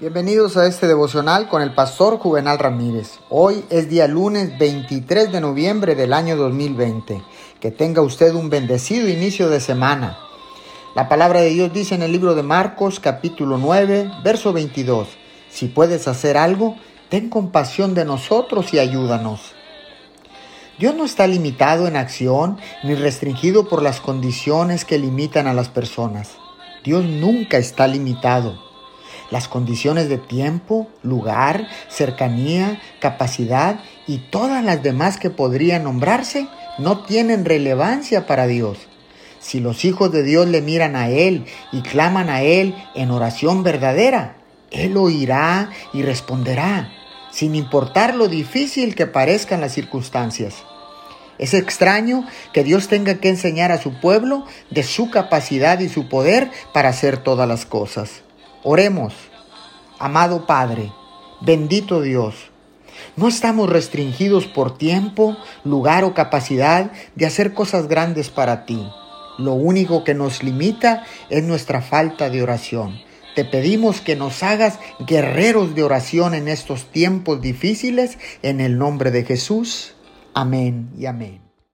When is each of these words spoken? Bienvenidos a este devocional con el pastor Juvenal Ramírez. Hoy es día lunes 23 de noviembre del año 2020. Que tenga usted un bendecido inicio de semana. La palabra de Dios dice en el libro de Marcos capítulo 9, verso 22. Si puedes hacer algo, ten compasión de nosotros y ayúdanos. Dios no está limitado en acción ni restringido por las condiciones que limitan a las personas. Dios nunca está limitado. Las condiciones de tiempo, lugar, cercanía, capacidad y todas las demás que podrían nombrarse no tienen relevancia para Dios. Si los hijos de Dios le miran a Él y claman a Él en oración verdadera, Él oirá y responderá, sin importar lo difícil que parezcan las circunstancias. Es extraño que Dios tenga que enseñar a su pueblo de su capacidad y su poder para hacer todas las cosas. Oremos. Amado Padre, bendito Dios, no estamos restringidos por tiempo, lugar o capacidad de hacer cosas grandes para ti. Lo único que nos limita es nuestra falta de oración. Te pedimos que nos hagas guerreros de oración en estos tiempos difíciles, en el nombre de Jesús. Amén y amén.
Bienvenidos 0.00 0.56
a 0.56 0.66
este 0.66 0.86
devocional 0.86 1.46
con 1.46 1.60
el 1.60 1.74
pastor 1.74 2.16
Juvenal 2.16 2.58
Ramírez. 2.58 3.18
Hoy 3.28 3.66
es 3.68 3.90
día 3.90 4.08
lunes 4.08 4.58
23 4.58 5.30
de 5.30 5.42
noviembre 5.42 5.94
del 5.94 6.14
año 6.14 6.38
2020. 6.38 7.22
Que 7.60 7.70
tenga 7.70 8.00
usted 8.00 8.32
un 8.34 8.48
bendecido 8.48 9.10
inicio 9.10 9.50
de 9.50 9.60
semana. 9.60 10.16
La 10.94 11.10
palabra 11.10 11.42
de 11.42 11.50
Dios 11.50 11.74
dice 11.74 11.96
en 11.96 12.02
el 12.02 12.12
libro 12.12 12.34
de 12.34 12.42
Marcos 12.42 12.98
capítulo 12.98 13.58
9, 13.58 14.10
verso 14.24 14.54
22. 14.54 15.06
Si 15.50 15.66
puedes 15.66 16.08
hacer 16.08 16.38
algo, 16.38 16.76
ten 17.10 17.28
compasión 17.28 17.92
de 17.92 18.06
nosotros 18.06 18.72
y 18.72 18.78
ayúdanos. 18.78 19.52
Dios 20.78 20.94
no 20.94 21.04
está 21.04 21.26
limitado 21.26 21.86
en 21.86 21.96
acción 21.96 22.56
ni 22.84 22.94
restringido 22.94 23.68
por 23.68 23.82
las 23.82 24.00
condiciones 24.00 24.86
que 24.86 24.96
limitan 24.96 25.46
a 25.46 25.52
las 25.52 25.68
personas. 25.68 26.30
Dios 26.84 27.04
nunca 27.04 27.58
está 27.58 27.86
limitado. 27.86 28.69
Las 29.30 29.46
condiciones 29.46 30.08
de 30.08 30.18
tiempo, 30.18 30.88
lugar, 31.02 31.68
cercanía, 31.88 32.80
capacidad 33.00 33.80
y 34.08 34.18
todas 34.18 34.64
las 34.64 34.82
demás 34.82 35.18
que 35.18 35.30
podrían 35.30 35.84
nombrarse 35.84 36.48
no 36.78 37.04
tienen 37.04 37.44
relevancia 37.44 38.26
para 38.26 38.48
Dios. 38.48 38.78
Si 39.38 39.60
los 39.60 39.84
hijos 39.84 40.10
de 40.10 40.24
Dios 40.24 40.48
le 40.48 40.60
miran 40.60 40.96
a 40.96 41.08
Él 41.08 41.46
y 41.72 41.82
claman 41.82 42.28
a 42.28 42.42
Él 42.42 42.74
en 42.94 43.10
oración 43.12 43.62
verdadera, 43.62 44.36
Él 44.72 44.96
oirá 44.96 45.70
y 45.92 46.02
responderá, 46.02 46.92
sin 47.30 47.54
importar 47.54 48.16
lo 48.16 48.26
difícil 48.26 48.96
que 48.96 49.06
parezcan 49.06 49.60
las 49.60 49.72
circunstancias. 49.72 50.54
Es 51.38 51.54
extraño 51.54 52.26
que 52.52 52.64
Dios 52.64 52.88
tenga 52.88 53.14
que 53.14 53.30
enseñar 53.30 53.72
a 53.72 53.80
su 53.80 53.98
pueblo 53.98 54.44
de 54.70 54.82
su 54.82 55.08
capacidad 55.08 55.78
y 55.78 55.88
su 55.88 56.08
poder 56.08 56.50
para 56.74 56.90
hacer 56.90 57.16
todas 57.16 57.48
las 57.48 57.64
cosas. 57.64 58.22
Oremos. 58.62 59.14
Amado 59.98 60.46
Padre, 60.46 60.92
bendito 61.40 62.00
Dios, 62.00 62.50
no 63.16 63.28
estamos 63.28 63.68
restringidos 63.70 64.46
por 64.46 64.76
tiempo, 64.76 65.36
lugar 65.64 66.04
o 66.04 66.14
capacidad 66.14 66.90
de 67.14 67.26
hacer 67.26 67.54
cosas 67.54 67.86
grandes 67.86 68.30
para 68.30 68.64
ti. 68.66 68.86
Lo 69.38 69.54
único 69.54 70.04
que 70.04 70.14
nos 70.14 70.42
limita 70.42 71.04
es 71.28 71.42
nuestra 71.44 71.80
falta 71.80 72.28
de 72.30 72.42
oración. 72.42 73.00
Te 73.34 73.44
pedimos 73.44 74.00
que 74.00 74.16
nos 74.16 74.42
hagas 74.42 74.78
guerreros 75.06 75.74
de 75.74 75.82
oración 75.82 76.34
en 76.34 76.48
estos 76.48 76.86
tiempos 76.90 77.40
difíciles, 77.40 78.18
en 78.42 78.60
el 78.60 78.76
nombre 78.76 79.10
de 79.10 79.24
Jesús. 79.24 79.94
Amén 80.34 80.90
y 80.98 81.06
amén. 81.06 81.49